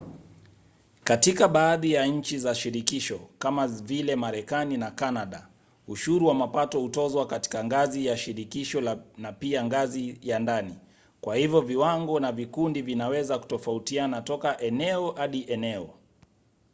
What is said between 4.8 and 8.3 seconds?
kanada ushuru wa mapato hutozwa katika ngazi ya